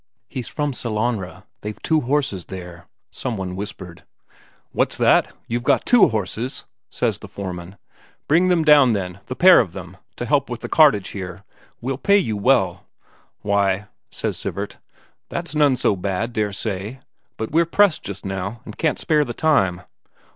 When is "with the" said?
10.49-10.69